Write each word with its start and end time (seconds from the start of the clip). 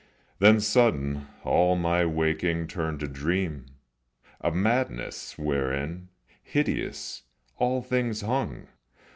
Then 0.39 0.59
sudden 0.59 1.27
all 1.43 1.75
my 1.75 2.07
waking 2.07 2.65
turned 2.65 3.01
to 3.01 3.07
dream, 3.07 3.67
A 4.39 4.49
madness 4.51 5.37
wherein, 5.37 6.09
hideous, 6.41 7.21
all 7.57 7.83
things 7.83 8.21
hung. 8.21 8.67